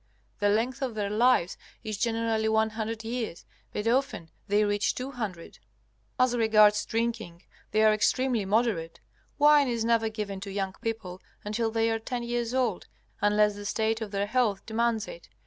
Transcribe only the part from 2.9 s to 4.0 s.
years, but